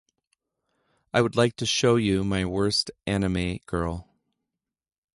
[1.13, 4.07] I would like to show you my worst anime girl.